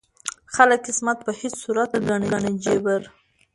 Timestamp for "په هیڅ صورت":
1.25-1.91